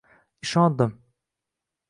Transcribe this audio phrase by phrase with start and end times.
[0.45, 0.89] ishondim